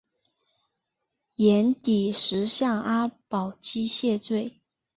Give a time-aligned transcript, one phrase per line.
[1.35, 4.59] 寅底石向阿保机谢罪。